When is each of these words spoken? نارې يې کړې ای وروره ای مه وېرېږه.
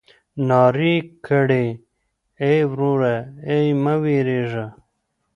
نارې 0.47 0.95
يې 1.03 1.07
کړې 1.25 1.65
ای 2.43 2.57
وروره 2.71 3.15
ای 3.49 3.65
مه 3.83 3.95
وېرېږه. 4.03 4.65